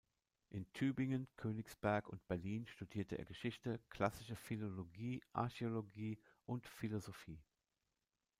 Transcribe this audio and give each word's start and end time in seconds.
In 0.49 0.65
Tübingen, 0.73 1.27
Königsberg 1.37 2.09
und 2.09 2.27
Berlin 2.27 2.65
studierte 2.65 3.19
er 3.19 3.25
Geschichte, 3.25 3.79
Klassische 3.91 4.35
Philologie, 4.35 5.21
Archäologie 5.31 6.17
und 6.47 6.65
Philosophie. 6.67 7.39